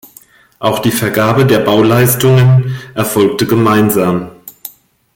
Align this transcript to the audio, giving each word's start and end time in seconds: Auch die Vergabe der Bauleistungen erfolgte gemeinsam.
Auch 0.57 0.79
die 0.79 0.89
Vergabe 0.89 1.45
der 1.45 1.59
Bauleistungen 1.59 2.75
erfolgte 2.95 3.45
gemeinsam. 3.45 4.31